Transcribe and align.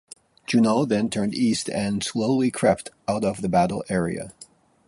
"Juneau" 0.47 0.83
then 0.83 1.11
turned 1.11 1.35
east 1.35 1.69
and 1.69 2.01
slowly 2.03 2.49
crept 2.49 2.89
out 3.07 3.23
of 3.23 3.43
the 3.43 3.47
battle 3.49 3.83
area. 3.87 4.33